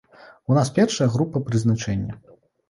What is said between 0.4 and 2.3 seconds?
У нас першая група прызначэння.